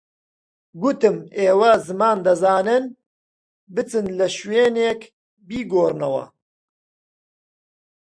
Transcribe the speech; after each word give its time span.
گوتم 0.81 1.17
ئێوە 1.39 1.71
زمان 1.87 2.17
دەزانن، 2.27 2.83
بچن 3.73 4.05
لە 4.19 4.27
شوێنێک 4.37 5.01
بیگۆڕنەوە 5.47 6.25